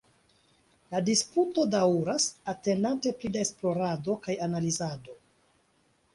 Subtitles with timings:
[0.93, 5.21] La disputo daŭras, atendante pli da esplorado kaj analizado.